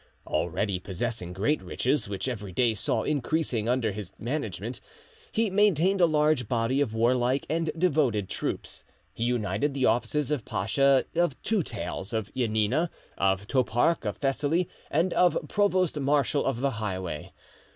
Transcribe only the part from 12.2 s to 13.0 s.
Janina,